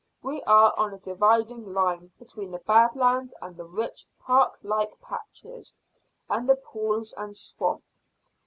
[0.23, 4.99] We are on a dividing line between the bad land and the rich park like
[4.99, 5.75] patches
[6.27, 7.83] and the pools and swamp.